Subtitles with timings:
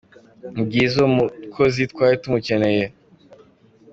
[0.53, 2.85] Ni byiza uwo mukozi twari tumukeneye.